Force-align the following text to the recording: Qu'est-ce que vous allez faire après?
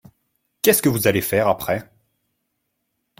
Qu'est-ce 0.63 0.81
que 0.81 0.89
vous 0.89 1.05
allez 1.07 1.21
faire 1.21 1.47
après? 1.47 1.87